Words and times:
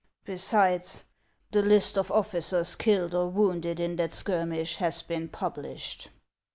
Besides, 0.25 1.03
the 1.51 1.61
list 1.61 1.95
of 1.95 2.09
officers 2.09 2.75
killed 2.75 3.13
or 3.13 3.27
wounded 3.27 3.79
in 3.79 3.97
that 3.97 4.11
skirmish 4.11 4.77
has 4.77 5.03
been 5.03 5.29
published." 5.29 6.09